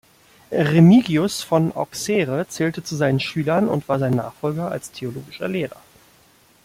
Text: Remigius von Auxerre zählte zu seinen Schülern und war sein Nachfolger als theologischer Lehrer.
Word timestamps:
Remigius 0.49 1.43
von 1.43 1.73
Auxerre 1.75 2.47
zählte 2.47 2.83
zu 2.83 2.95
seinen 2.95 3.19
Schülern 3.19 3.67
und 3.69 3.87
war 3.87 3.99
sein 3.99 4.15
Nachfolger 4.15 4.71
als 4.71 4.89
theologischer 4.89 5.47
Lehrer. 5.47 5.79